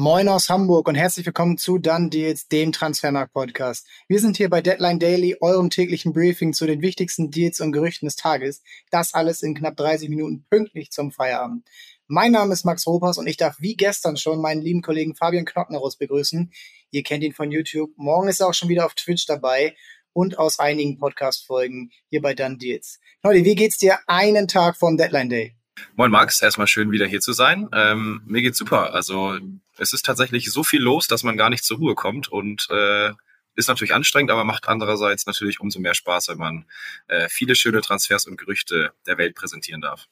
[0.00, 3.86] Moin aus Hamburg und herzlich willkommen zu Dann Deals, dem Transfermarkt-Podcast.
[4.08, 8.06] Wir sind hier bei Deadline Daily, eurem täglichen Briefing zu den wichtigsten Deals und Gerüchten
[8.06, 8.62] des Tages.
[8.90, 11.68] Das alles in knapp 30 Minuten pünktlich zum Feierabend.
[12.06, 15.44] Mein Name ist Max Ropas und ich darf wie gestern schon meinen lieben Kollegen Fabian
[15.44, 16.50] Knocknerus begrüßen.
[16.90, 17.90] Ihr kennt ihn von YouTube.
[17.96, 19.76] Morgen ist er auch schon wieder auf Twitch dabei
[20.14, 23.00] und aus einigen Podcast-Folgen hier bei Dann Deals.
[23.22, 25.59] Leute, wie geht's dir einen Tag vom Deadline Day?
[25.96, 27.68] Moin Max, erstmal schön wieder hier zu sein.
[27.72, 28.94] Ähm, mir geht's super.
[28.94, 29.38] Also
[29.78, 33.10] es ist tatsächlich so viel los, dass man gar nicht zur Ruhe kommt und äh,
[33.56, 36.66] ist natürlich anstrengend, aber macht andererseits natürlich umso mehr Spaß, wenn man
[37.08, 40.06] äh, viele schöne Transfers und Gerüchte der Welt präsentieren darf.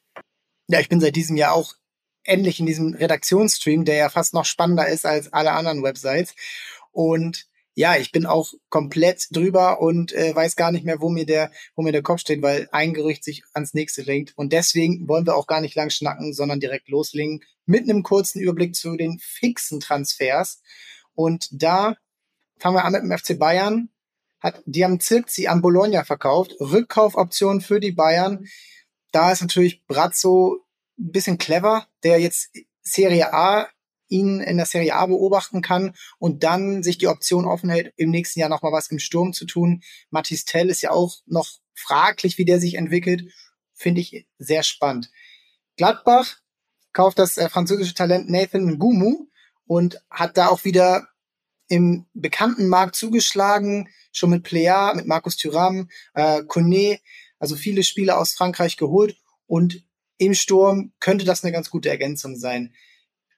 [0.69, 1.75] Ja, ich bin seit diesem Jahr auch
[2.25, 6.35] endlich in diesem Redaktionsstream, der ja fast noch spannender ist als alle anderen Websites.
[6.93, 7.47] Und
[7.79, 11.53] ja, ich bin auch komplett drüber und äh, weiß gar nicht mehr, wo mir der,
[11.77, 14.33] wo mir der Kopf steht, weil ein Gerücht sich ans nächste lenkt.
[14.37, 18.41] Und deswegen wollen wir auch gar nicht lang schnacken, sondern direkt loslegen mit einem kurzen
[18.41, 20.61] Überblick zu den fixen Transfers.
[21.15, 21.95] Und da
[22.59, 23.91] fangen wir an mit dem FC Bayern.
[24.41, 26.57] Hat, die haben Zirkzi an Bologna verkauft.
[26.59, 28.49] Rückkaufoption für die Bayern.
[29.13, 30.67] Da ist natürlich Brazzo
[30.99, 32.51] ein bisschen clever, der jetzt
[32.83, 33.69] Serie A
[34.09, 38.11] ihn in der Serie A beobachten kann und dann sich die Option offen hält, im
[38.11, 39.83] nächsten Jahr nochmal was im Sturm zu tun.
[40.11, 43.33] Mathis Tell ist ja auch noch fraglich, wie der sich entwickelt.
[43.75, 45.11] Finde ich sehr spannend.
[45.77, 46.39] Gladbach
[46.93, 49.27] kauft das äh, französische Talent Nathan Ngumu
[49.67, 51.09] und hat da auch wieder
[51.69, 56.99] im bekannten Markt zugeschlagen, schon mit Plea, mit Markus Thuram, äh, Kone,
[57.39, 59.85] also viele Spieler aus Frankreich geholt und
[60.17, 62.75] im Sturm könnte das eine ganz gute Ergänzung sein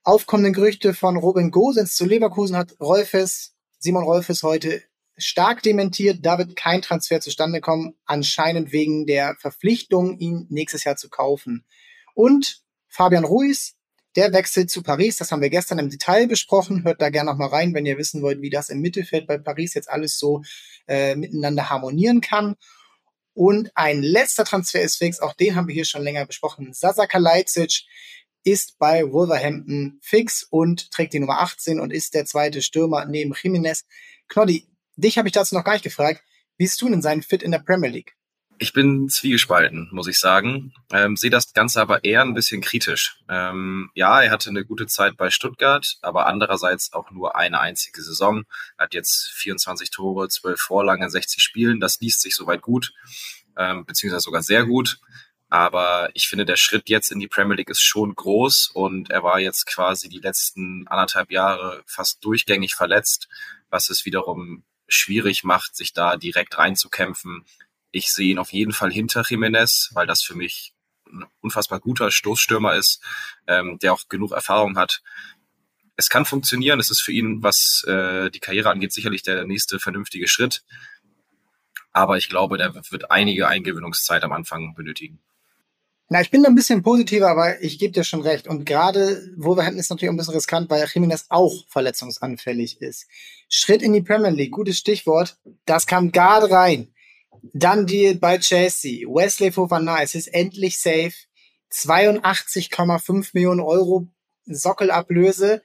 [0.03, 4.83] aufkommenden Gerüchte von Robin Gosens zu Leverkusen hat Rolfes, Simon Rolfes heute
[5.17, 6.19] stark dementiert.
[6.23, 11.65] Da wird kein Transfer zustande kommen, anscheinend wegen der Verpflichtung, ihn nächstes Jahr zu kaufen.
[12.15, 13.75] Und Fabian Ruiz,
[14.17, 15.19] der wechselt zu Paris.
[15.19, 16.85] Das haben wir gestern im Detail besprochen.
[16.85, 19.39] Hört da gerne noch mal rein, wenn ihr wissen wollt, wie das im Mittelfeld bei
[19.39, 20.43] Paris jetzt alles so
[20.89, 22.57] äh, miteinander harmonieren kann.
[23.33, 26.73] Und ein letzter Transfer ist fix, auch den haben wir hier schon länger besprochen.
[26.73, 27.85] Sasa Kalajdzic,
[28.45, 33.33] ist bei Wolverhampton fix und trägt die Nummer 18 und ist der zweite Stürmer neben
[33.33, 33.85] Jiménez.
[34.29, 36.23] Knoddy, dich habe ich dazu noch gar nicht gefragt.
[36.57, 38.15] Wie siehst du denn seinen Fit in der Premier League?
[38.63, 40.75] Ich bin zwiegespalten, muss ich sagen.
[40.93, 43.19] Ähm, sehe das Ganze aber eher ein bisschen kritisch.
[43.27, 48.03] Ähm, ja, er hatte eine gute Zeit bei Stuttgart, aber andererseits auch nur eine einzige
[48.03, 48.45] Saison.
[48.77, 51.81] Er hat jetzt 24 Tore, 12 Vorlagen in 60 Spielen.
[51.81, 52.93] Das liest sich soweit gut,
[53.57, 55.01] ähm, beziehungsweise sogar sehr gut.
[55.51, 59.25] Aber ich finde, der Schritt jetzt in die Premier League ist schon groß und er
[59.25, 63.29] war jetzt quasi die letzten anderthalb Jahre fast durchgängig verletzt,
[63.69, 67.45] was es wiederum schwierig macht, sich da direkt reinzukämpfen.
[67.91, 70.73] Ich sehe ihn auf jeden Fall hinter Jiménez, weil das für mich
[71.13, 73.03] ein unfassbar guter Stoßstürmer ist,
[73.49, 75.03] ähm, der auch genug Erfahrung hat.
[75.97, 79.81] Es kann funktionieren, es ist für ihn, was äh, die Karriere angeht, sicherlich der nächste
[79.81, 80.63] vernünftige Schritt.
[81.93, 85.21] Aber ich glaube, der wird einige Eingewöhnungszeit am Anfang benötigen.
[86.13, 88.49] Na, ich bin da ein bisschen positiver, aber ich gebe dir schon recht.
[88.49, 93.07] Und gerade Wolverhampton ist natürlich ein bisschen riskant, weil Jiménez auch verletzungsanfällig ist.
[93.49, 95.39] Schritt in die Premier League, gutes Stichwort.
[95.67, 96.93] Das kam gerade rein.
[97.53, 99.07] Dann Deal bei Chelsea.
[99.07, 101.15] Wesley Fofana, es ist endlich safe.
[101.73, 104.09] 82,5 Millionen Euro
[104.47, 105.63] Sockelablöse.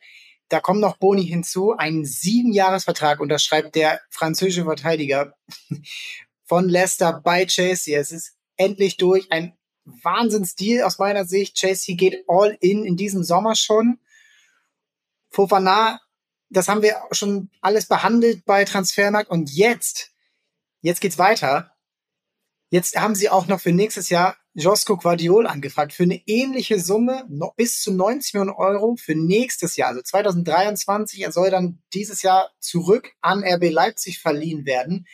[0.50, 1.73] Da kommt noch Boni hinzu.
[1.75, 5.34] Ein Siebenjahresvertrag unterschreibt der französische Verteidiger
[6.44, 8.00] von Leicester bei Chelsea.
[8.00, 9.31] Es ist endlich durch.
[9.31, 11.56] Ein Wahnsinnsdeal aus meiner Sicht.
[11.56, 14.00] Chelsea geht all in in diesem Sommer schon.
[15.29, 16.01] Fofana,
[16.50, 20.12] das haben wir schon alles behandelt bei Transfermarkt und jetzt,
[20.81, 21.72] jetzt geht's weiter.
[22.69, 27.28] Jetzt haben sie auch noch für nächstes Jahr Josko Guardiol angefragt für eine ähnliche Summe,
[27.57, 31.22] bis zu 90 Millionen Euro für nächstes Jahr, also 2023.
[31.22, 35.07] Er soll dann dieses Jahr zurück an RB Leipzig verliehen werden.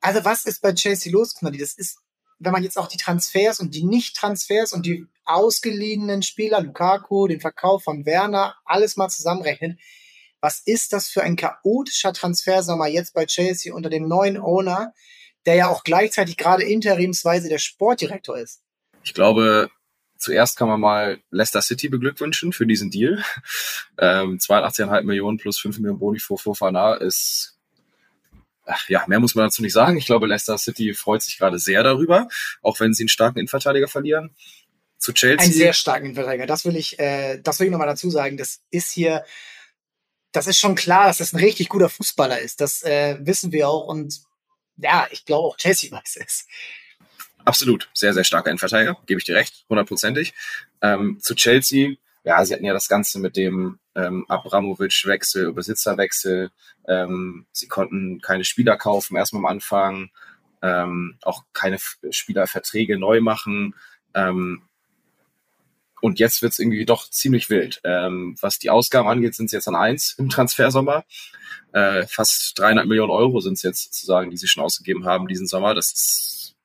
[0.00, 1.58] Also was ist bei Chelsea los, Knalli?
[1.58, 1.98] Das ist
[2.38, 7.40] wenn man jetzt auch die Transfers und die Nicht-Transfers und die ausgeliehenen Spieler, Lukaku, den
[7.40, 9.78] Verkauf von Werner, alles mal zusammenrechnet,
[10.40, 14.92] was ist das für ein chaotischer Transfersommer jetzt bei Chelsea unter dem neuen Owner,
[15.46, 18.62] der ja auch gleichzeitig gerade interimsweise der Sportdirektor ist?
[19.02, 19.70] Ich glaube,
[20.18, 23.24] zuerst kann man mal Leicester City beglückwünschen für diesen Deal.
[23.98, 27.55] Ähm, 82,5 Millionen plus 5 Millionen Boni für Fofana ist
[28.88, 29.96] ja, mehr muss man dazu nicht sagen.
[29.96, 32.28] Ich glaube, Leicester City freut sich gerade sehr darüber,
[32.62, 34.34] auch wenn sie einen starken Innenverteidiger verlieren.
[34.98, 35.44] Zu Chelsea.
[35.44, 36.46] Einen sehr starken Innenverteidiger.
[36.46, 38.36] Das will ich, äh, das will ich nochmal dazu sagen.
[38.36, 39.24] Das ist hier,
[40.32, 42.60] das ist schon klar, dass das ein richtig guter Fußballer ist.
[42.60, 43.86] Das äh, wissen wir auch.
[43.86, 44.22] Und
[44.78, 46.46] ja, ich glaube auch Chelsea weiß es.
[47.44, 47.88] Absolut.
[47.94, 48.96] Sehr, sehr starker Innenverteidiger.
[49.06, 49.64] Gebe ich dir recht.
[49.68, 50.34] Hundertprozentig.
[50.82, 51.96] Ähm, zu Chelsea
[52.26, 56.50] ja, sie hatten ja das Ganze mit dem ähm, Abramovic-Wechsel, Besitzerwechsel.
[56.88, 60.10] Ähm, sie konnten keine Spieler kaufen, erstmal am Anfang,
[60.60, 61.78] ähm, auch keine
[62.10, 63.76] Spielerverträge neu machen.
[64.12, 64.62] Ähm,
[66.00, 67.80] und jetzt wird's irgendwie doch ziemlich wild.
[67.84, 71.04] Ähm, was die Ausgaben angeht, sind sie jetzt an eins im Transfersommer.
[71.72, 75.46] Äh, fast 300 Millionen Euro sind es jetzt sozusagen, die sie schon ausgegeben haben diesen
[75.46, 75.74] Sommer.
[75.76, 76.56] Das ist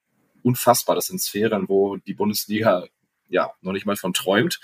[0.41, 0.95] unfassbar.
[0.95, 2.87] Das sind Sphären, wo die Bundesliga
[3.29, 4.59] ja noch nicht mal von träumt.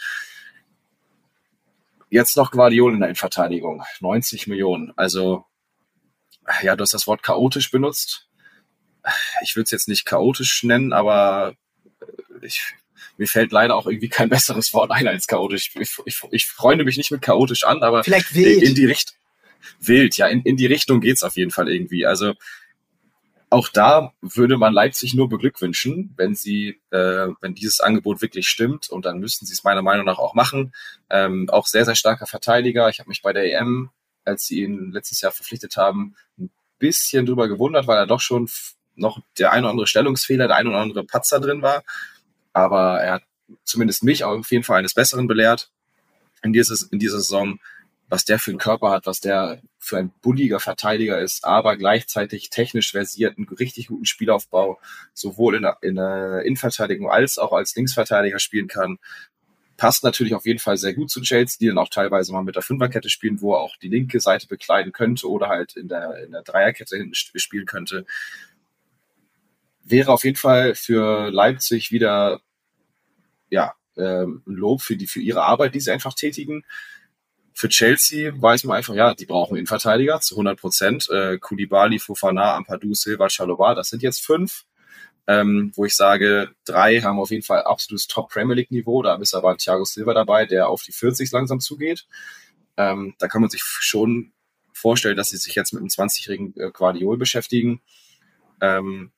[2.10, 3.84] Jetzt noch Guardiol in der Innenverteidigung.
[4.00, 4.94] 90 Millionen.
[4.96, 5.46] Also,
[6.62, 8.30] ja, du hast das Wort chaotisch benutzt.
[9.44, 11.56] Ich würde es jetzt nicht chaotisch nennen, aber
[12.42, 12.76] ich,
[13.18, 15.72] mir fällt leider auch irgendwie kein besseres Wort ein als chaotisch.
[15.76, 18.64] Ich, ich, ich freunde mich nicht mit chaotisch an, aber Vielleicht wild.
[18.64, 19.18] in die Richtung
[19.80, 22.06] wild, ja, in, in die Richtung geht's auf jeden Fall irgendwie.
[22.06, 22.34] Also
[23.50, 28.90] auch da würde man Leipzig nur beglückwünschen, wenn sie, äh, wenn dieses Angebot wirklich stimmt
[28.90, 30.74] und dann müssten sie es meiner Meinung nach auch machen.
[31.10, 32.90] Ähm, auch sehr, sehr starker Verteidiger.
[32.90, 33.90] Ich habe mich bei der EM,
[34.26, 38.50] als sie ihn letztes Jahr verpflichtet haben, ein bisschen drüber gewundert, weil er doch schon
[38.96, 41.84] noch der ein oder andere Stellungsfehler, der ein oder andere Patzer drin war.
[42.52, 43.24] Aber er hat
[43.64, 45.72] zumindest mich auf jeden Fall eines Besseren belehrt
[46.44, 47.60] in, dieses, in dieser Saison
[48.10, 52.50] was der für einen Körper hat, was der für ein bulliger Verteidiger ist, aber gleichzeitig
[52.50, 54.80] technisch versiert, einen richtig guten Spielaufbau,
[55.14, 58.98] sowohl in der, in der Innenverteidigung als auch als Linksverteidiger spielen kann.
[59.76, 62.56] Passt natürlich auf jeden Fall sehr gut zu Chelsea, die dann auch teilweise mal mit
[62.56, 66.24] der Fünferkette spielen, wo er auch die linke Seite bekleiden könnte oder halt in der,
[66.24, 68.06] in der Dreierkette hinten spielen könnte.
[69.84, 72.42] Wäre auf jeden Fall für Leipzig wieder,
[73.50, 76.64] ja, ähm, ein Lob für die, für ihre Arbeit, die sie einfach tätigen.
[77.60, 81.10] Für Chelsea weiß man einfach, ja, die brauchen Innenverteidiger zu 100 Prozent.
[81.10, 84.66] Äh, Koulibaly, Fofana, Ampadu, Silva, Chaloba, das sind jetzt fünf.
[85.26, 89.02] Ähm, wo ich sage, drei haben auf jeden Fall absolutes Top Premier League Niveau.
[89.02, 92.06] Da ist aber Thiago Silva dabei, der auf die 40 langsam zugeht.
[92.78, 94.34] Ähm, da kann man sich schon
[94.72, 97.82] vorstellen, dass sie sich jetzt mit einem 20-jährigen äh, Guardiol beschäftigen.
[98.62, 99.10] Ähm,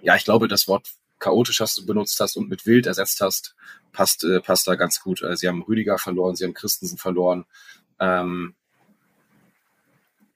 [0.00, 0.88] ja, ich glaube, das Wort
[1.18, 3.54] chaotisch hast du benutzt hast und mit wild ersetzt hast,
[3.92, 5.22] passt, äh, passt da ganz gut.
[5.22, 7.44] Äh, sie haben Rüdiger verloren, sie haben Christensen verloren.
[7.98, 8.54] Ähm,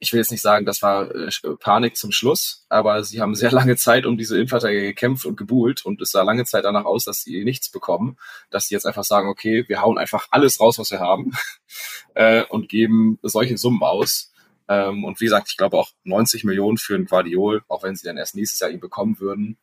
[0.02, 1.30] ich will jetzt nicht sagen, das war äh,
[1.60, 5.86] Panik zum Schluss, aber sie haben sehr lange Zeit um diese Innenverteidiger gekämpft und gebuhlt
[5.86, 8.18] und es sah lange Zeit danach aus, dass sie nichts bekommen,
[8.50, 11.32] dass sie jetzt einfach sagen, okay, wir hauen einfach alles raus, was wir haben
[12.14, 14.32] äh, und geben solche Summen aus.
[14.66, 18.04] Ähm, und wie gesagt, ich glaube auch 90 Millionen für einen Guardiol, auch wenn sie
[18.04, 19.56] dann erst nächstes Jahr ihn bekommen würden,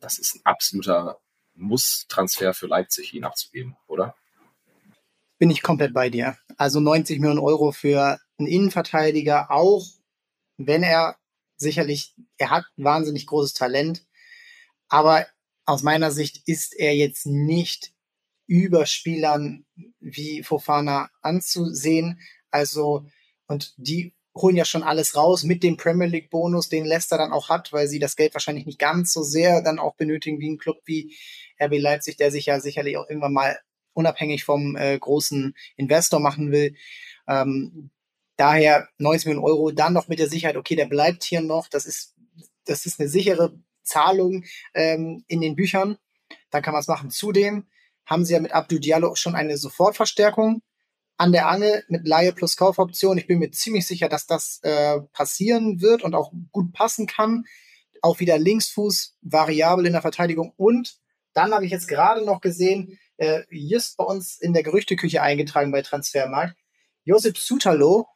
[0.00, 1.18] das ist ein absoluter
[1.54, 4.14] Muss-Transfer für Leipzig, ihn abzugeben, oder?
[5.38, 6.38] Bin ich komplett bei dir.
[6.56, 9.86] Also 90 Millionen Euro für einen Innenverteidiger, auch
[10.56, 11.16] wenn er
[11.56, 14.06] sicherlich, er hat wahnsinnig großes Talent,
[14.88, 15.26] aber
[15.64, 17.92] aus meiner Sicht ist er jetzt nicht
[18.46, 19.66] über Spielern
[19.98, 22.20] wie Fofana anzusehen.
[22.50, 23.06] Also,
[23.48, 27.32] und die holen ja schon alles raus mit dem Premier League Bonus, den Leicester dann
[27.32, 30.50] auch hat, weil sie das Geld wahrscheinlich nicht ganz so sehr dann auch benötigen wie
[30.50, 31.16] ein Club wie
[31.60, 33.58] RB Leipzig, der sich ja sicherlich auch irgendwann mal
[33.94, 36.76] unabhängig vom äh, großen Investor machen will.
[37.26, 37.90] Ähm,
[38.36, 41.86] daher 90 Millionen Euro, dann noch mit der Sicherheit, okay, der bleibt hier noch, das
[41.86, 42.14] ist,
[42.66, 44.44] das ist eine sichere Zahlung
[44.74, 45.96] ähm, in den Büchern,
[46.50, 47.10] dann kann man es machen.
[47.10, 47.66] Zudem
[48.04, 50.60] haben sie ja mit Abdul Diallo schon eine Sofortverstärkung
[51.18, 53.18] an der Angel mit Laie plus Kaufoption.
[53.18, 57.44] Ich bin mir ziemlich sicher, dass das äh, passieren wird und auch gut passen kann.
[58.02, 60.52] Auch wieder Linksfuß, variabel in der Verteidigung.
[60.56, 60.98] Und
[61.32, 65.72] dann habe ich jetzt gerade noch gesehen, äh, just bei uns in der Gerüchteküche eingetragen
[65.72, 66.56] bei Transfermarkt,
[67.04, 68.06] Josip Sutalo,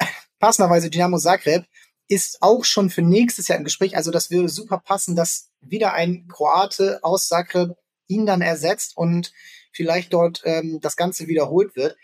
[0.38, 1.64] passenderweise Dynamo Zagreb,
[2.08, 3.96] ist auch schon für nächstes Jahr im Gespräch.
[3.96, 9.32] Also das würde super passen, dass wieder ein Kroate aus Zagreb ihn dann ersetzt und
[9.72, 11.96] vielleicht dort ähm, das Ganze wiederholt wird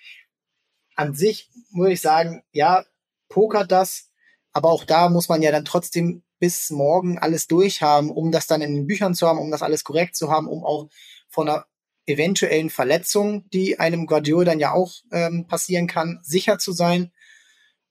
[0.97, 2.85] an sich muss ich sagen, ja,
[3.29, 4.11] pokert das,
[4.53, 8.63] aber auch da muss man ja dann trotzdem bis morgen alles durchhaben, um das dann
[8.63, 10.89] in den Büchern zu haben, um das alles korrekt zu haben, um auch
[11.29, 11.67] von einer
[12.07, 17.13] eventuellen Verletzung, die einem Guardiola dann ja auch ähm, passieren kann, sicher zu sein.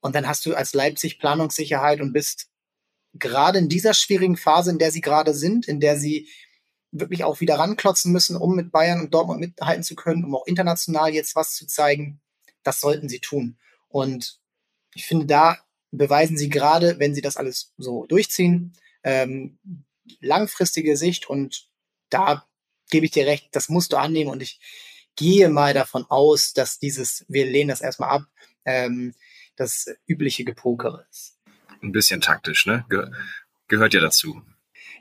[0.02, 2.50] Und dann hast du als Leipzig Planungssicherheit und bist
[3.14, 6.28] gerade in dieser schwierigen Phase, in der sie gerade sind, in der sie
[6.92, 10.46] wirklich auch wieder ranklotzen müssen, um mit Bayern und Dortmund mithalten zu können, um auch
[10.46, 12.21] international jetzt was zu zeigen,
[12.64, 13.58] das sollten sie tun.
[13.88, 14.40] Und
[14.94, 15.58] ich finde, da
[15.92, 19.60] beweisen sie gerade, wenn sie das alles so durchziehen, ähm,
[20.20, 21.70] langfristige Sicht und
[22.10, 22.46] da
[22.90, 24.60] gebe ich dir recht, das musst du annehmen und ich
[25.16, 28.24] gehe mal davon aus, dass dieses, wir lehnen das erstmal ab,
[28.66, 29.14] ähm,
[29.56, 31.38] das übliche Gepokere ist.
[31.82, 32.86] Ein bisschen taktisch, ne?
[32.90, 33.10] Ge
[33.68, 34.42] gehört ja dazu.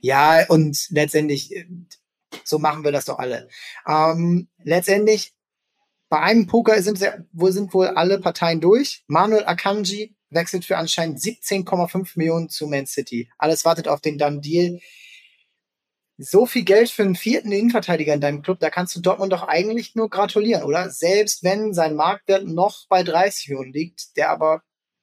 [0.00, 1.66] Ja, und letztendlich,
[2.44, 3.48] so machen wir das doch alle.
[3.86, 5.34] Ähm, letztendlich
[6.10, 7.00] bei einem Poker sind,
[7.32, 9.04] wo sind wohl alle Parteien durch.
[9.06, 13.30] Manuel Akanji wechselt für anscheinend 17,5 Millionen zu Man City.
[13.38, 14.80] Alles wartet auf den Done Deal.
[16.18, 19.44] So viel Geld für einen vierten Innenverteidiger in deinem Club, da kannst du Dortmund doch
[19.44, 20.90] eigentlich nur gratulieren, oder?
[20.90, 24.62] Selbst wenn sein Marktwert noch bei 30 Millionen liegt, der aber,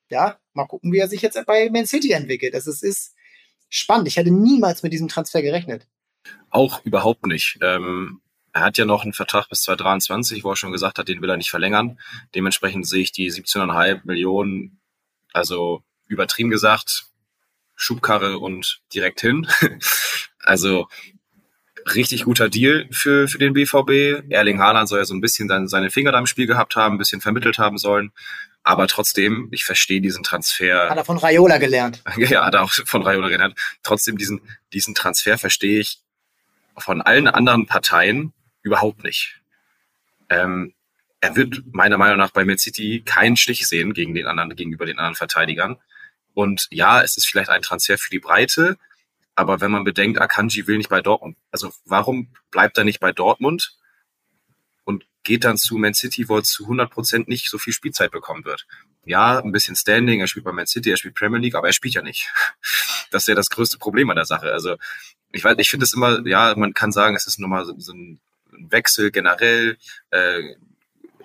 [0.10, 2.54] ja, mal gucken, wie er sich jetzt bei Man City entwickelt.
[2.54, 3.16] Das ist, ist
[3.70, 4.10] spannend.
[4.10, 5.88] Ich hätte niemals mit diesem Transfer gerechnet.
[6.50, 7.58] Auch überhaupt nicht.
[7.62, 8.22] Ähm,
[8.58, 11.30] er hat ja noch einen Vertrag bis 2023, wo er schon gesagt hat, den will
[11.30, 12.00] er nicht verlängern.
[12.34, 14.80] Dementsprechend sehe ich die 17,5 Millionen,
[15.32, 17.06] also übertrieben gesagt,
[17.76, 19.48] Schubkarre und direkt hin.
[20.40, 20.88] also
[21.94, 24.32] richtig guter Deal für, für den BVB.
[24.32, 26.96] Erling Haaland soll ja so ein bisschen dann seine Finger da im Spiel gehabt haben,
[26.96, 28.12] ein bisschen vermittelt haben sollen.
[28.64, 30.90] Aber trotzdem, ich verstehe diesen Transfer.
[30.90, 32.04] Hat er von Raiola gelernt.
[32.18, 33.56] ja, hat er auch von Raiola gelernt.
[33.84, 34.42] Trotzdem, diesen,
[34.74, 36.00] diesen Transfer verstehe ich
[36.76, 38.34] von allen anderen Parteien
[38.68, 39.42] überhaupt nicht.
[40.30, 40.74] Ähm,
[41.20, 44.86] er wird meiner Meinung nach bei Man City keinen Stich sehen gegen den anderen, gegenüber
[44.86, 45.78] den anderen Verteidigern.
[46.34, 48.78] Und ja, es ist vielleicht ein Transfer für die Breite,
[49.34, 53.12] aber wenn man bedenkt, Akanji will nicht bei Dortmund, also warum bleibt er nicht bei
[53.12, 53.78] Dortmund
[54.84, 58.12] und geht dann zu Man City, wo er zu 100 Prozent nicht so viel Spielzeit
[58.12, 58.68] bekommen wird?
[59.06, 61.74] Ja, ein bisschen Standing, er spielt bei Man City, er spielt Premier League, aber er
[61.74, 62.32] spielt ja nicht.
[63.10, 64.52] Das ist ja das größte Problem an der Sache.
[64.52, 64.76] Also
[65.32, 67.94] ich weiß, ich finde es immer, ja, man kann sagen, es ist nochmal so, so
[67.94, 68.20] ein
[68.60, 69.78] Wechsel generell,
[70.12, 70.56] äh,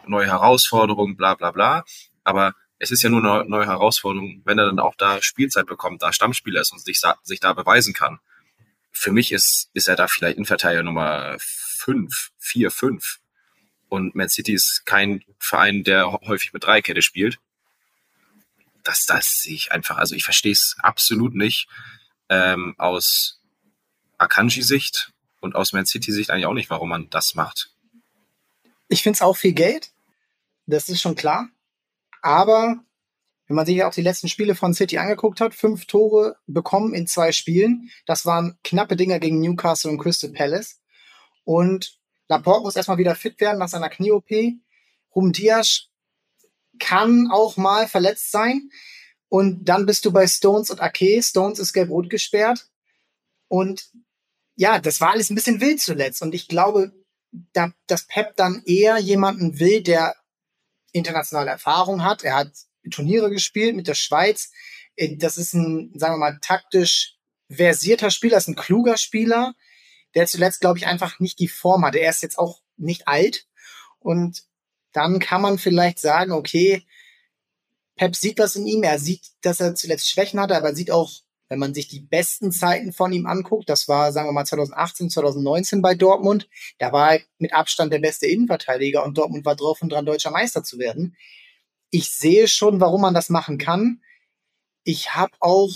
[0.07, 1.85] neue Herausforderungen, bla bla bla.
[2.25, 6.03] Aber es ist ja nur eine neue Herausforderung, wenn er dann auch da Spielzeit bekommt,
[6.03, 8.19] da Stammspieler ist und sich, sich da beweisen kann.
[8.91, 13.21] Für mich ist, ist er da vielleicht Innenverteidiger Nummer fünf, vier, fünf.
[13.89, 17.39] Und Man City ist kein Verein, der häufig mit Dreikette spielt.
[18.83, 21.69] Das, das sehe ich einfach, also ich verstehe es absolut nicht
[22.29, 23.41] ähm, aus
[24.19, 25.12] Akanji-Sicht
[25.43, 27.75] und aus Man City-Sicht eigentlich auch nicht, warum man das macht.
[28.89, 29.93] Ich finde es auch viel Geld.
[30.67, 31.49] Das ist schon klar.
[32.23, 32.83] Aber
[33.47, 37.07] wenn man sich auch die letzten Spiele von City angeguckt hat, fünf Tore bekommen in
[37.07, 37.91] zwei Spielen.
[38.07, 40.81] Das waren knappe Dinger gegen Newcastle und Crystal Palace.
[41.45, 44.31] Und Laporte muss erstmal wieder fit werden nach seiner Knie-OP.
[45.15, 45.89] Rum Diaz
[46.79, 48.71] kann auch mal verletzt sein.
[49.29, 51.23] Und dann bist du bei Stones und Ake.
[51.23, 52.69] Stones ist gelb-rot gesperrt.
[53.49, 53.91] Und
[54.56, 56.23] ja, das war alles ein bisschen wild zuletzt.
[56.23, 56.92] Und ich glaube,
[57.52, 60.14] da, dass Pep dann eher jemanden will, der
[60.92, 62.23] internationale Erfahrung hat.
[62.23, 62.52] Er hat
[62.90, 64.50] Turniere gespielt mit der Schweiz.
[64.97, 67.16] Äh, das ist ein, sagen wir mal, taktisch
[67.50, 69.54] versierter Spieler, ist ein kluger Spieler,
[70.14, 71.99] der zuletzt, glaube ich, einfach nicht die Form hatte.
[71.99, 73.47] Er ist jetzt auch nicht alt.
[73.99, 74.42] Und
[74.92, 76.87] dann kann man vielleicht sagen, okay,
[77.97, 78.82] Pep sieht was in ihm.
[78.82, 81.12] Er sieht, dass er zuletzt Schwächen hatte, aber sieht auch
[81.52, 85.11] wenn man sich die besten Zeiten von ihm anguckt, das war, sagen wir mal, 2018,
[85.11, 89.82] 2019 bei Dortmund, da war er mit Abstand der beste Innenverteidiger und Dortmund war drauf
[89.82, 91.14] und dran, deutscher Meister zu werden.
[91.90, 94.00] Ich sehe schon, warum man das machen kann.
[94.82, 95.71] Ich habe auch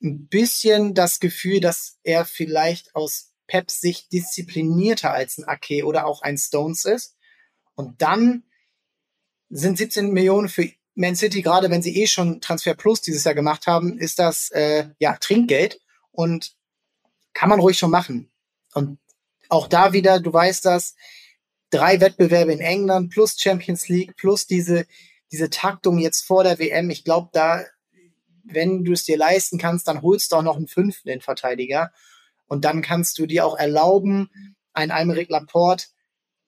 [0.00, 6.06] ein bisschen das Gefühl, dass er vielleicht aus Peps Sicht disziplinierter als ein Ake oder
[6.06, 7.16] auch ein Stones ist.
[7.74, 8.44] Und dann
[9.48, 13.34] sind 17 Millionen für man City, gerade wenn sie eh schon Transfer Plus dieses Jahr
[13.34, 16.52] gemacht haben, ist das äh, ja Trinkgeld und
[17.34, 18.30] kann man ruhig schon machen.
[18.74, 18.98] Und
[19.48, 20.96] auch da wieder, du weißt das,
[21.70, 24.86] drei Wettbewerbe in England plus Champions League plus diese,
[25.30, 26.90] diese Taktung jetzt vor der WM.
[26.90, 27.64] Ich glaube, da,
[28.42, 31.92] wenn du es dir leisten kannst, dann holst du auch noch einen fünften Verteidiger.
[32.48, 34.30] Und dann kannst du dir auch erlauben,
[34.72, 35.86] einen Almeric Laporte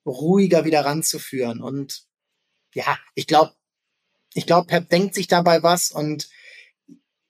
[0.05, 1.63] ruhiger wieder ranzuführen.
[1.63, 2.05] Und
[2.75, 3.53] ja, ich glaube,
[4.35, 6.29] ich glaube, Pep denkt sich dabei was und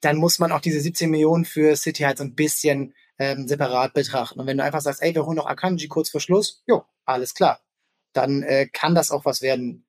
[0.01, 3.93] dann muss man auch diese 17 Millionen für City halt so ein bisschen ähm, separat
[3.93, 4.39] betrachten.
[4.39, 7.33] Und wenn du einfach sagst, ey, wir holen noch Akanji kurz vor Schluss, jo, alles
[7.33, 7.61] klar.
[8.13, 9.85] Dann äh, kann das auch was werden.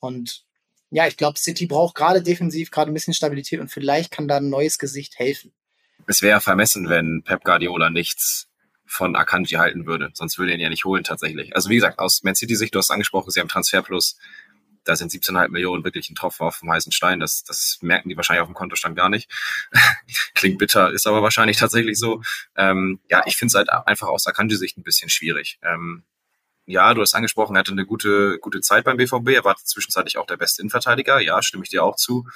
[0.00, 0.44] Und
[0.90, 4.36] ja, ich glaube, City braucht gerade defensiv gerade ein bisschen Stabilität und vielleicht kann da
[4.36, 5.52] ein neues Gesicht helfen.
[6.06, 8.48] Es wäre vermessen, wenn Pep Guardiola nichts
[8.86, 10.10] von Akanji halten würde.
[10.12, 11.56] Sonst würde er ihn ja nicht holen tatsächlich.
[11.56, 14.18] Also wie gesagt, aus Man City Sicht, du hast angesprochen, sie haben Transferplus
[14.84, 17.20] da sind 17,5 Millionen wirklich ein Tropfen auf dem heißen Stein.
[17.20, 19.30] Das, das merken die wahrscheinlich auf dem Kontostand gar nicht.
[20.34, 22.22] Klingt bitter, ist aber wahrscheinlich tatsächlich so.
[22.56, 25.58] Ähm, ja, ich finde es halt einfach aus Akanji-Sicht ein bisschen schwierig.
[25.62, 26.04] Ähm,
[26.66, 29.28] ja, du hast angesprochen, er hatte eine gute, gute Zeit beim BVB.
[29.30, 31.20] Er war zwischenzeitlich auch der beste Innenverteidiger.
[31.20, 32.26] Ja, stimme ich dir auch zu.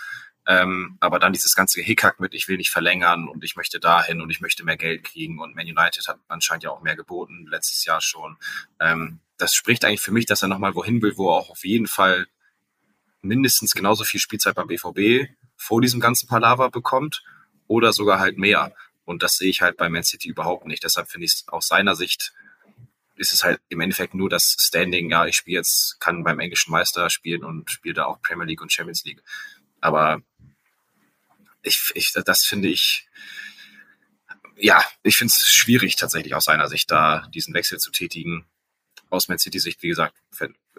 [0.47, 4.23] Ähm, aber dann dieses ganze Hickhack mit, ich will nicht verlängern und ich möchte dahin
[4.23, 7.47] und ich möchte mehr Geld kriegen und Man United hat anscheinend ja auch mehr geboten,
[7.51, 8.39] letztes Jahr schon.
[8.81, 11.65] Ähm, das spricht eigentlich für mich, dass er nochmal wohin will, wo er auch auf
[11.65, 12.27] jeden Fall
[13.29, 17.23] mindestens genauso viel Spielzeit beim BVB vor diesem ganzen Palaver bekommt
[17.67, 18.75] oder sogar halt mehr.
[19.05, 20.83] Und das sehe ich halt bei Man City überhaupt nicht.
[20.83, 22.33] Deshalb finde ich es aus seiner Sicht
[23.19, 26.71] ist es halt im Endeffekt nur das Standing, ja, ich spiele jetzt, kann beim englischen
[26.71, 29.23] Meister spielen und spiele da auch Premier League und Champions League.
[29.81, 30.23] Aber
[31.63, 33.09] ich, ich das finde ich,
[34.57, 38.47] ja, ich finde es schwierig tatsächlich aus seiner Sicht da diesen Wechsel zu tätigen.
[39.11, 40.15] Aus Man City Sicht, wie gesagt,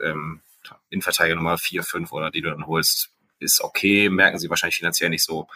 [0.02, 0.42] ähm,
[0.90, 5.10] Innenverteidiger Nummer 4, 5 oder die du dann holst, ist okay, merken sie wahrscheinlich finanziell
[5.10, 5.48] nicht so.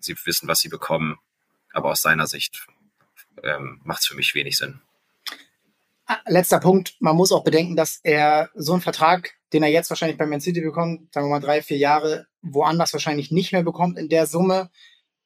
[0.00, 1.18] Sie wissen, was sie bekommen.
[1.72, 2.66] Aber aus seiner Sicht
[3.42, 4.80] ähm, macht es für mich wenig Sinn.
[6.06, 9.90] Ah, letzter Punkt, man muss auch bedenken, dass er so einen Vertrag, den er jetzt
[9.90, 13.62] wahrscheinlich bei Man City bekommt, sagen wir mal drei, vier Jahre, woanders wahrscheinlich nicht mehr
[13.62, 14.70] bekommt in der Summe.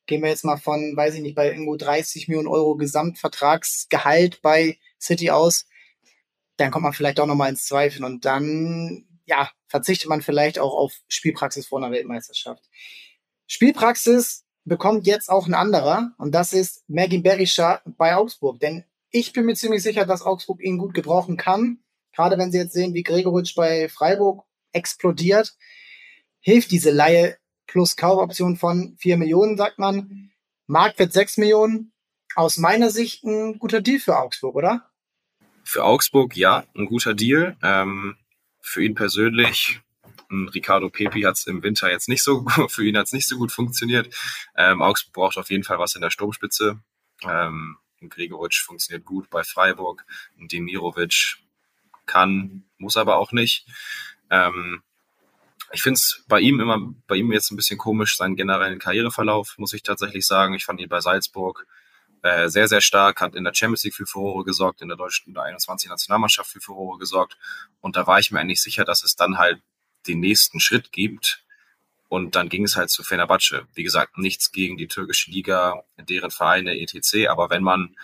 [0.06, 4.78] Gehen wir jetzt mal von, weiß ich nicht, bei irgendwo 30 Millionen Euro Gesamtvertragsgehalt bei
[5.00, 5.66] City aus.
[6.56, 10.74] Dann kommt man vielleicht auch nochmal ins Zweifeln und dann, ja, verzichtet man vielleicht auch
[10.74, 12.62] auf Spielpraxis vor einer Weltmeisterschaft.
[13.46, 19.32] Spielpraxis bekommt jetzt auch ein anderer und das ist Maggie Berisha bei Augsburg, denn ich
[19.32, 21.78] bin mir ziemlich sicher, dass Augsburg ihn gut gebrauchen kann.
[22.14, 25.56] Gerade wenn sie jetzt sehen, wie Gregoritsch bei Freiburg explodiert,
[26.40, 30.30] hilft diese Laie plus Kaufoption von 4 Millionen, sagt man.
[30.66, 31.92] Marktwert 6 Millionen.
[32.34, 34.90] Aus meiner Sicht ein guter Deal für Augsburg, oder?
[35.64, 37.56] Für Augsburg ja, ein guter Deal.
[37.62, 38.16] Ähm,
[38.62, 39.80] für ihn persönlich,
[40.30, 43.36] Ricardo Pepi hat es im Winter jetzt nicht so, für ihn hat es nicht so
[43.36, 44.14] gut funktioniert.
[44.56, 46.80] Ähm, Augsburg braucht auf jeden Fall was in der Sturmspitze.
[47.22, 47.76] Ähm,
[48.08, 50.04] Gregoritsch funktioniert gut bei Freiburg.
[50.38, 51.36] Demirovic
[52.06, 53.66] kann, muss aber auch nicht.
[54.30, 54.82] Ähm,
[55.72, 59.56] ich finde es bei ihm immer, bei ihm jetzt ein bisschen komisch, seinen generellen Karriereverlauf,
[59.58, 60.54] muss ich tatsächlich sagen.
[60.54, 61.66] Ich fand ihn bei Salzburg
[62.22, 65.34] äh, sehr, sehr stark, hat in der Champions League für Furore gesorgt, in der deutschen
[65.34, 67.36] der 21 Nationalmannschaft für Furore gesorgt.
[67.80, 69.60] Und da war ich mir eigentlich sicher, dass es dann halt
[70.06, 71.42] den nächsten Schritt gibt,
[72.12, 73.66] und dann ging es halt zu Fenerbahce.
[73.72, 77.28] Wie gesagt, nichts gegen die türkische Liga, deren Vereine etc.
[77.30, 77.96] Aber wenn man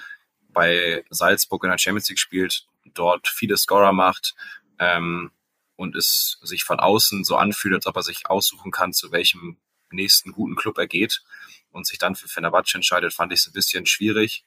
[0.48, 4.34] bei Salzburg in der Champions League spielt, dort viele Scorer macht
[4.78, 5.30] ähm,
[5.76, 9.58] und es sich von außen so anfühlt, als ob er sich aussuchen kann, zu welchem
[9.90, 11.22] nächsten guten Club er geht
[11.70, 14.44] und sich dann für Fenerbahce entscheidet, fand ich es ein bisschen schwierig.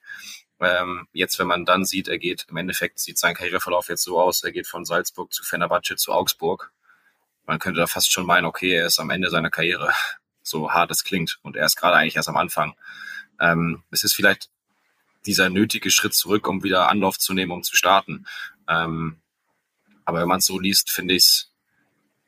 [0.60, 4.20] Ähm, jetzt, wenn man dann sieht, er geht, im Endeffekt sieht sein Karriereverlauf jetzt so
[4.20, 6.72] aus, er geht von Salzburg zu Fenerbahce zu Augsburg
[7.46, 9.92] man könnte da fast schon meinen, okay, er ist am Ende seiner Karriere,
[10.42, 11.40] so hart es klingt.
[11.42, 12.76] Und er ist gerade eigentlich erst am Anfang.
[13.40, 14.50] Ähm, es ist vielleicht
[15.26, 18.26] dieser nötige Schritt zurück, um wieder Anlauf zu nehmen, um zu starten.
[18.68, 19.22] Ähm,
[20.06, 21.54] aber wenn man es so liest, finde ich es,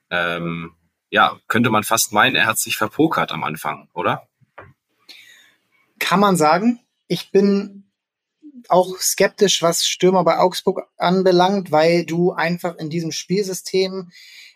[0.09, 0.75] ähm,
[1.09, 4.27] ja, könnte man fast meinen, er hat sich verpokert am Anfang, oder?
[6.03, 6.79] Kann man sagen.
[7.07, 7.91] Ich bin
[8.69, 14.11] auch skeptisch, was Stürmer bei Augsburg anbelangt, weil du einfach in diesem Spielsystem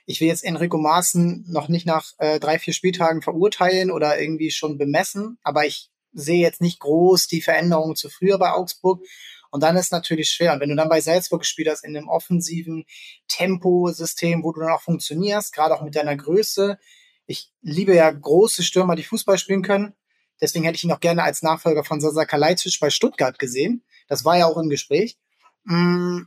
[0.09, 4.51] ich will jetzt Enrico Maaßen noch nicht nach äh, drei, vier Spieltagen verurteilen oder irgendwie
[4.51, 9.03] schon bemessen, aber ich sehe jetzt nicht groß die Veränderungen zu früher bei Augsburg.
[9.51, 10.53] Und dann ist natürlich schwer.
[10.53, 12.85] Und wenn du dann bei Salzburg gespielt hast, in einem offensiven
[13.27, 16.79] Temposystem, wo du dann auch funktionierst, gerade auch mit deiner Größe.
[17.25, 19.93] Ich liebe ja große Stürmer, die Fußball spielen können.
[20.41, 23.83] Deswegen hätte ich ihn auch gerne als Nachfolger von Sasa Kalajdzic bei Stuttgart gesehen.
[24.07, 25.17] Das war ja auch im Gespräch.
[25.63, 26.21] Mm,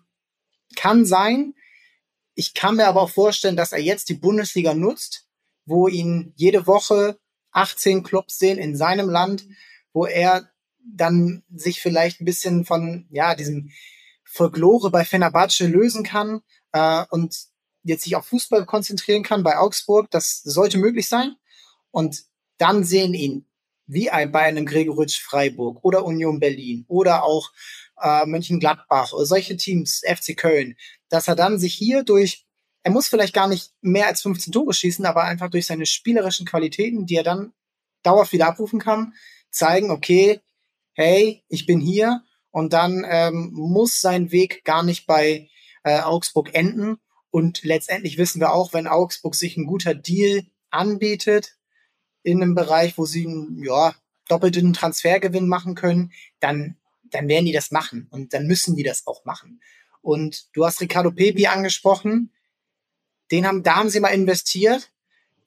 [0.76, 1.54] kann sein.
[2.34, 5.26] Ich kann mir aber auch vorstellen, dass er jetzt die Bundesliga nutzt,
[5.64, 7.18] wo ihn jede Woche
[7.52, 9.46] 18 Clubs sehen in seinem Land,
[9.92, 10.50] wo er
[10.82, 13.70] dann sich vielleicht ein bisschen von ja diesem
[14.24, 16.40] Folklore bei Fenerbahce lösen kann
[16.72, 17.36] äh, und
[17.82, 20.10] jetzt sich auf Fußball konzentrieren kann bei Augsburg.
[20.10, 21.36] Das sollte möglich sein.
[21.90, 22.24] Und
[22.58, 23.46] dann sehen ihn
[23.92, 27.50] wie ein, bei einem Gregoritsch Freiburg oder Union Berlin oder auch
[28.00, 30.76] äh, Mönchengladbach oder solche Teams, FC Köln,
[31.08, 32.46] dass er dann sich hier durch,
[32.82, 36.46] er muss vielleicht gar nicht mehr als 15 Tore schießen, aber einfach durch seine spielerischen
[36.46, 37.52] Qualitäten, die er dann
[38.02, 39.12] dauerhaft wieder abrufen kann,
[39.50, 40.40] zeigen, okay,
[40.94, 45.48] hey, ich bin hier und dann ähm, muss sein Weg gar nicht bei
[45.84, 46.98] äh, Augsburg enden.
[47.30, 51.56] Und letztendlich wissen wir auch, wenn Augsburg sich ein guter Deal anbietet
[52.22, 53.28] in einem Bereich, wo sie
[53.62, 53.94] ja,
[54.28, 59.06] doppelten Transfergewinn machen können, dann, dann werden die das machen und dann müssen die das
[59.06, 59.60] auch machen.
[60.02, 62.32] Und du hast Ricardo Pepi angesprochen.
[63.30, 64.90] Den haben, da haben sie mal investiert.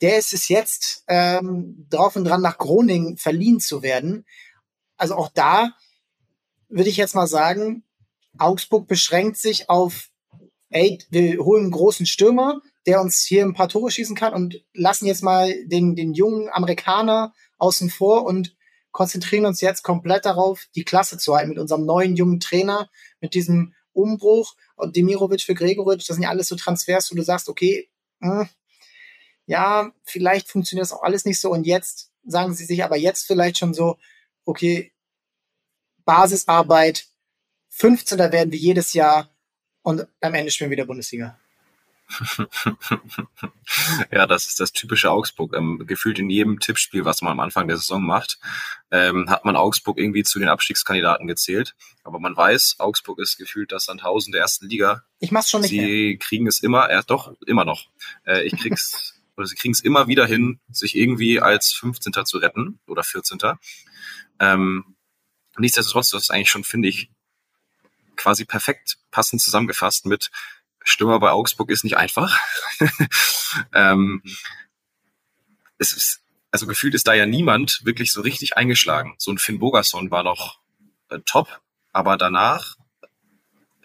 [0.01, 4.25] Der ist es jetzt ähm, drauf und dran, nach Groningen verliehen zu werden.
[4.97, 5.75] Also auch da
[6.69, 7.83] würde ich jetzt mal sagen,
[8.37, 10.09] Augsburg beschränkt sich auf,
[10.69, 14.63] ey, wir holen einen großen Stürmer, der uns hier ein paar Tore schießen kann und
[14.73, 18.55] lassen jetzt mal den, den jungen Amerikaner außen vor und
[18.91, 23.33] konzentrieren uns jetzt komplett darauf, die Klasse zu halten mit unserem neuen jungen Trainer, mit
[23.33, 27.49] diesem Umbruch und Demirovic für Gregoritsch, das sind ja alles so Transfers, wo du sagst,
[27.49, 28.49] okay, mh, hm,
[29.45, 33.25] ja, vielleicht funktioniert das auch alles nicht so und jetzt sagen sie sich aber jetzt
[33.25, 33.97] vielleicht schon so,
[34.45, 34.93] okay,
[36.05, 37.07] Basisarbeit,
[37.69, 38.19] 15.
[38.19, 39.35] werden wir jedes Jahr
[39.81, 41.39] und am Ende spielen wir wieder Bundesliga.
[44.11, 45.55] Ja, das ist das typische Augsburg.
[45.55, 48.39] Ähm, gefühlt in jedem Tippspiel, was man am Anfang der Saison macht,
[48.91, 51.75] ähm, hat man Augsburg irgendwie zu den Abstiegskandidaten gezählt.
[52.03, 55.03] Aber man weiß, Augsburg ist gefühlt das Sandhausen der ersten Liga.
[55.19, 56.17] Ich mach's schon nicht Sie mehr.
[56.17, 57.87] kriegen es immer, ja doch, immer noch.
[58.25, 62.13] Äh, ich krieg's, oder sie kriegen es immer wieder hin, sich irgendwie als 15.
[62.25, 63.39] zu retten oder 14.
[64.39, 64.95] Ähm,
[65.57, 67.09] nichtsdestotrotz, das ist eigentlich schon, finde ich,
[68.15, 70.29] quasi perfekt passend zusammengefasst mit
[70.83, 72.37] Stürmer bei Augsburg ist nicht einfach.
[73.73, 74.21] ähm,
[75.77, 79.15] es ist, also gefühlt ist da ja niemand wirklich so richtig eingeschlagen.
[79.17, 80.59] So ein Finn Bogerson war noch
[81.09, 82.77] äh, top, aber danach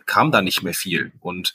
[0.07, 1.13] kam da nicht mehr viel.
[1.21, 1.55] Und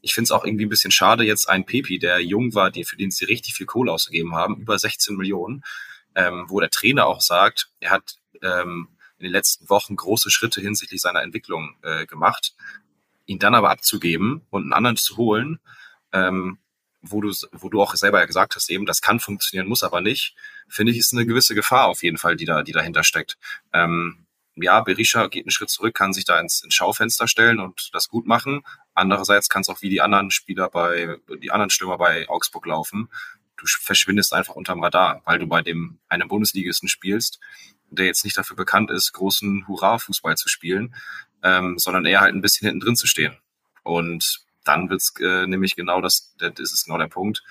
[0.00, 2.84] ich finde es auch irgendwie ein bisschen schade, jetzt ein Pepi, der jung war, die,
[2.84, 5.64] für den sie richtig viel Kohle ausgegeben haben, über 16 Millionen,
[6.14, 10.60] ähm, wo der Trainer auch sagt, er hat ähm, in den letzten Wochen große Schritte
[10.60, 12.54] hinsichtlich seiner Entwicklung äh, gemacht
[13.26, 15.60] ihn dann aber abzugeben und einen anderen zu holen,
[16.12, 16.58] ähm,
[17.00, 20.00] wo du, wo du auch selber ja gesagt hast, eben, das kann funktionieren, muss aber
[20.00, 20.34] nicht,
[20.68, 23.36] finde ich, ist eine gewisse Gefahr auf jeden Fall, die da, die dahinter steckt.
[23.72, 27.90] Ähm, ja, Berisha geht einen Schritt zurück, kann sich da ins, ins Schaufenster stellen und
[27.92, 28.62] das gut machen.
[28.94, 33.10] Andererseits kann es auch wie die anderen Spieler bei, die anderen Stürmer bei Augsburg laufen.
[33.56, 37.40] Du verschwindest einfach unterm Radar, weil du bei dem einem Bundesligisten spielst,
[37.90, 40.94] der jetzt nicht dafür bekannt ist, großen Hurra-Fußball zu spielen,
[41.44, 43.36] ähm, sondern eher halt ein bisschen hinten drin zu stehen.
[43.84, 47.44] Und dann wird's äh, nämlich genau das, das ist genau der Punkt.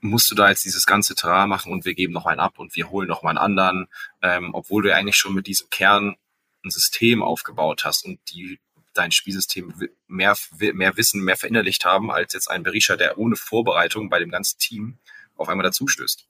[0.00, 2.76] Musst du da jetzt dieses ganze Terrain machen und wir geben noch einen ab und
[2.76, 3.88] wir holen noch mal einen anderen,
[4.22, 6.16] ähm, obwohl du eigentlich schon mit diesem Kern
[6.64, 8.60] ein System aufgebaut hast und die
[8.92, 9.72] dein Spielsystem
[10.08, 14.30] mehr, mehr Wissen, mehr verinnerlicht haben, als jetzt ein Berisha, der ohne Vorbereitung bei dem
[14.30, 14.98] ganzen Team
[15.36, 16.26] auf einmal dazustößt.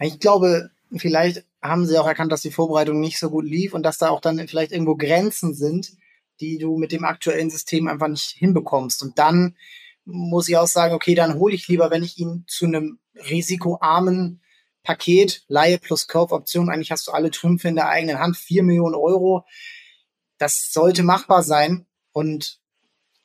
[0.00, 3.82] Ich glaube, vielleicht haben sie auch erkannt, dass die Vorbereitung nicht so gut lief und
[3.82, 5.92] dass da auch dann vielleicht irgendwo Grenzen sind,
[6.40, 9.02] die du mit dem aktuellen System einfach nicht hinbekommst.
[9.02, 9.56] Und dann
[10.04, 14.42] muss ich auch sagen, okay, dann hole ich lieber, wenn ich ihn zu einem risikoarmen
[14.82, 18.94] Paket, Laie plus Kaufoption, eigentlich hast du alle Trümpfe in der eigenen Hand, vier Millionen
[18.94, 19.44] Euro.
[20.38, 21.86] Das sollte machbar sein.
[22.12, 22.60] Und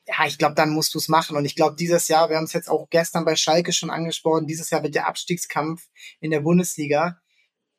[0.08, 1.38] ja, ich glaube, dann musst du es machen.
[1.38, 4.48] Und ich glaube, dieses Jahr, wir haben es jetzt auch gestern bei Schalke schon angesprochen,
[4.48, 5.88] dieses Jahr wird der Abstiegskampf
[6.20, 7.22] in der Bundesliga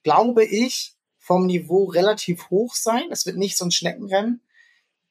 [0.02, 3.04] glaube ich, vom Niveau relativ hoch sein.
[3.10, 4.42] Es wird nicht so ein Schneckenrennen.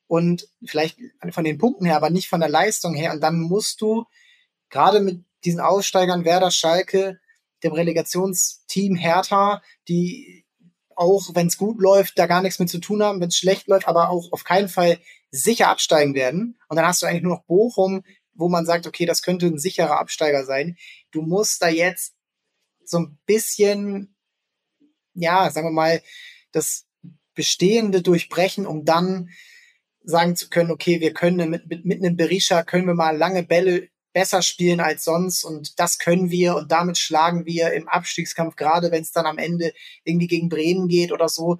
[0.07, 0.99] Und vielleicht
[1.29, 3.13] von den Punkten her, aber nicht von der Leistung her.
[3.13, 4.05] Und dann musst du
[4.69, 7.19] gerade mit diesen Aussteigern Werder Schalke,
[7.63, 10.45] dem Relegationsteam Hertha, die
[10.95, 13.67] auch, wenn es gut läuft, da gar nichts mit zu tun haben, wenn es schlecht
[13.67, 14.99] läuft, aber auch auf keinen Fall
[15.31, 16.59] sicher absteigen werden.
[16.67, 19.59] Und dann hast du eigentlich nur noch Bochum, wo man sagt, okay, das könnte ein
[19.59, 20.77] sicherer Absteiger sein.
[21.11, 22.15] Du musst da jetzt
[22.83, 24.15] so ein bisschen
[25.13, 26.01] ja, sagen wir mal,
[26.51, 26.85] das
[27.33, 29.29] Bestehende durchbrechen, um dann
[30.03, 33.43] sagen zu können, okay, wir können mit, mit, mit einem Berisha können wir mal lange
[33.43, 38.55] Bälle besser spielen als sonst und das können wir und damit schlagen wir im Abstiegskampf,
[38.55, 41.59] gerade wenn es dann am Ende irgendwie gegen Bremen geht oder so,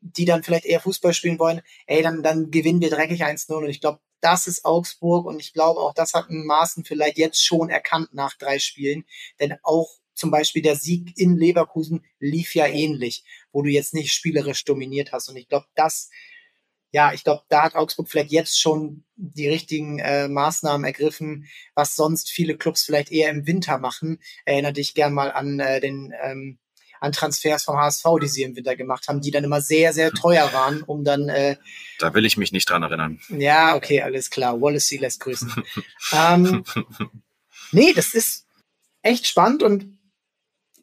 [0.00, 3.68] die dann vielleicht eher Fußball spielen wollen, ey, dann, dann gewinnen wir dreckig 1-0 und
[3.68, 7.44] ich glaube, das ist Augsburg und ich glaube auch, das hat ein Maßen vielleicht jetzt
[7.44, 9.04] schon erkannt nach drei Spielen,
[9.40, 14.12] denn auch zum Beispiel der Sieg in Leverkusen lief ja ähnlich, wo du jetzt nicht
[14.12, 15.28] spielerisch dominiert hast.
[15.28, 16.10] Und ich glaube, das,
[16.92, 21.96] ja, ich glaube, da hat Augsburg vielleicht jetzt schon die richtigen äh, Maßnahmen ergriffen, was
[21.96, 24.20] sonst viele Clubs vielleicht eher im Winter machen.
[24.44, 26.58] Erinnere dich gern mal an äh, den ähm,
[27.04, 30.10] an Transfers vom HSV, die sie im Winter gemacht haben, die dann immer sehr, sehr
[30.12, 31.28] teuer waren, um dann.
[31.28, 31.56] Äh,
[31.98, 33.20] da will ich mich nicht dran erinnern.
[33.28, 34.60] Ja, okay, alles klar.
[34.60, 35.52] Wallacey lässt grüßen.
[36.12, 36.64] ähm,
[37.72, 38.46] nee, das ist
[39.02, 39.93] echt spannend und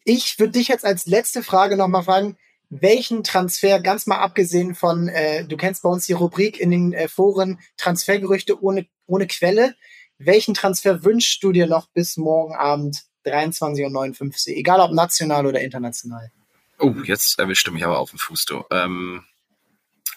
[0.04, 2.38] ich würde dich jetzt als letzte Frage nochmal fragen,
[2.70, 6.94] welchen Transfer, ganz mal abgesehen von, äh, du kennst bei uns die Rubrik in den
[6.94, 9.76] äh, Foren, Transfergerüchte ohne, ohne Quelle,
[10.18, 15.62] welchen Transfer wünschst du dir noch bis morgen Abend 23.59 Uhr, egal ob national oder
[15.62, 16.32] international?
[16.80, 18.64] Oh, jetzt erwischte mich aber auf den Fuß, du.
[18.72, 19.24] Ähm,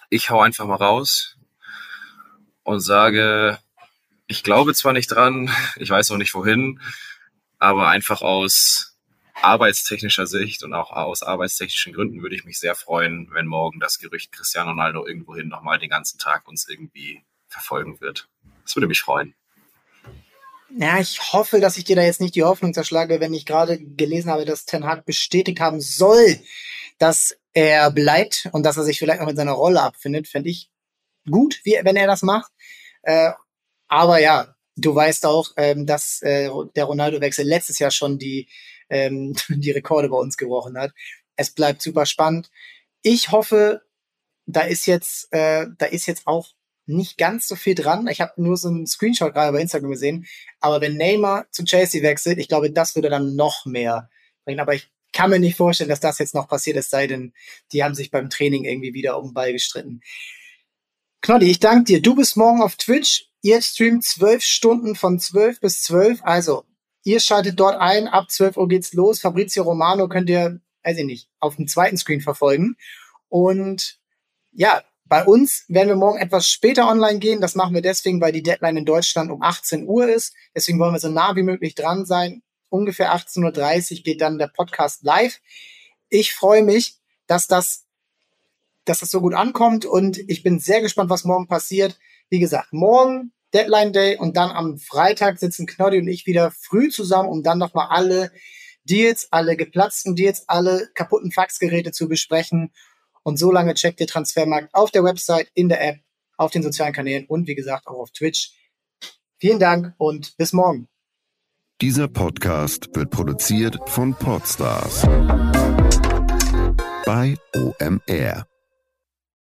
[0.09, 1.37] ich hau einfach mal raus
[2.63, 3.59] und sage,
[4.27, 6.81] ich glaube zwar nicht dran, ich weiß auch nicht wohin,
[7.59, 8.94] aber einfach aus
[9.35, 13.99] arbeitstechnischer Sicht und auch aus arbeitstechnischen Gründen würde ich mich sehr freuen, wenn morgen das
[13.99, 18.29] Gerücht Cristiano Ronaldo irgendwohin nochmal den ganzen Tag uns irgendwie verfolgen wird.
[18.65, 19.35] Das würde mich freuen.
[20.77, 23.79] Ja, ich hoffe, dass ich dir da jetzt nicht die Hoffnung zerschlage, wenn ich gerade
[23.79, 26.41] gelesen habe, dass Ten Hag bestätigt haben soll,
[26.99, 30.71] dass er bleibt und dass er sich vielleicht auch mit seiner Rolle abfindet, fände ich
[31.31, 32.51] gut, wie, wenn er das macht.
[33.03, 33.31] Äh,
[33.87, 38.49] aber ja, du weißt auch, ähm, dass äh, der Ronaldo-Wechsel letztes Jahr schon die
[38.91, 40.93] ähm, die Rekorde bei uns gebrochen hat.
[41.37, 42.51] Es bleibt super spannend.
[43.03, 43.83] Ich hoffe,
[44.47, 46.49] da ist jetzt, äh, da ist jetzt auch
[46.87, 48.07] nicht ganz so viel dran.
[48.09, 50.27] Ich habe nur so einen Screenshot gerade bei Instagram gesehen.
[50.61, 54.11] Aber wenn Neymar zu Chelsea wechselt, ich glaube, das würde dann noch mehr
[54.45, 54.61] bringen.
[54.61, 57.33] Aber ich kann mir nicht vorstellen, dass das jetzt noch passiert, es sei denn,
[57.73, 60.03] die haben sich beim Training irgendwie wieder um den Ball gestritten.
[61.23, 62.03] Knolli, ich danke dir.
[62.03, 63.31] Du bist morgen auf Twitch.
[63.41, 66.21] Ihr streamt zwölf Stunden von zwölf bis zwölf.
[66.23, 66.65] Also,
[67.05, 68.09] ihr schaltet dort ein.
[68.09, 69.21] Ab zwölf Uhr geht's los.
[69.21, 72.77] Fabrizio Romano könnt ihr, weiß ich nicht, auf dem zweiten Screen verfolgen.
[73.29, 73.99] Und
[74.53, 77.41] ja, bei uns werden wir morgen etwas später online gehen.
[77.41, 80.35] Das machen wir deswegen, weil die Deadline in Deutschland um 18 Uhr ist.
[80.55, 82.43] Deswegen wollen wir so nah wie möglich dran sein
[82.75, 85.41] ungefähr 18.30 Uhr geht dann der Podcast live.
[86.09, 87.87] Ich freue mich, dass das,
[88.85, 91.99] dass das so gut ankommt und ich bin sehr gespannt, was morgen passiert.
[92.29, 96.91] Wie gesagt, morgen Deadline Day und dann am Freitag sitzen Knoddy und ich wieder früh
[96.91, 98.33] zusammen, um dann nochmal alle
[98.85, 102.73] Deals, alle geplatzten Deals, alle kaputten Faxgeräte zu besprechen.
[103.23, 106.01] Und so lange checkt ihr Transfermarkt auf der Website, in der App,
[106.37, 108.53] auf den sozialen Kanälen und wie gesagt auch auf Twitch.
[109.39, 110.89] Vielen Dank und bis morgen.
[111.81, 115.03] Dieser Podcast wird produziert von Podstars
[117.05, 118.47] bei OMR.